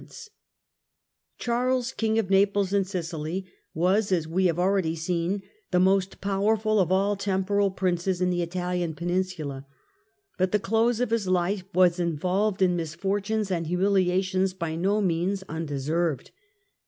[0.01, 0.31] Charles of
[1.37, 5.79] Charles King of Naples and Sicily w'as as we have Khig^of the already seen, the
[5.79, 9.65] most powerful of all temporal Princes two Sicilies J ^^ |.j^g Itahan Peninsula;
[10.39, 15.43] but the close of his life was involved in misfortunes and humiliations by no means
[15.47, 16.31] undeserved.